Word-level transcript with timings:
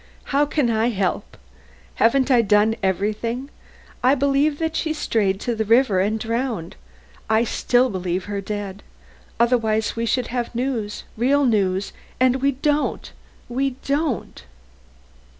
How 0.33 0.47
can 0.47 0.71
I 0.71 0.89
help? 0.89 1.37
Haven't 1.97 2.31
I 2.31 2.41
done 2.41 2.75
everything? 2.81 3.51
I 4.01 4.15
believe 4.15 4.57
that 4.57 4.75
she 4.75 4.93
strayed 4.93 5.39
to 5.41 5.53
the 5.53 5.63
river 5.63 5.99
and 5.99 6.15
was 6.15 6.23
drowned. 6.23 6.75
I 7.29 7.43
still 7.43 7.87
believe 7.91 8.25
her 8.25 8.41
dead. 8.41 8.81
Otherwise 9.39 9.95
we 9.95 10.07
should 10.07 10.29
have 10.29 10.55
news 10.55 11.03
real 11.15 11.45
news 11.45 11.93
and 12.19 12.37
we 12.37 12.53
don't, 12.53 13.11
we 13.47 13.75
don't." 13.85 14.43